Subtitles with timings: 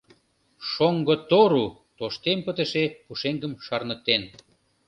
[0.69, 1.65] Шоҥго Тору
[1.97, 4.21] тоштем пытыше пушеҥгым шарныктен.